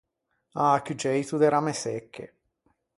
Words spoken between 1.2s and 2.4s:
de ramme secche.